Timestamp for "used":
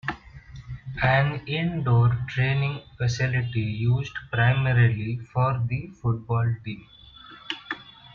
3.61-4.15